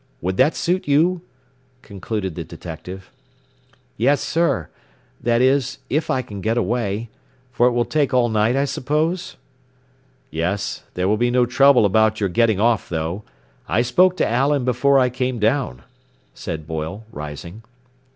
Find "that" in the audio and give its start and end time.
0.37-0.55, 5.21-5.43